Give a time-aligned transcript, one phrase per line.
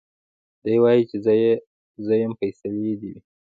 [0.63, 1.17] دی وايي چي
[2.07, 3.21] زه يم فيصلې دي وي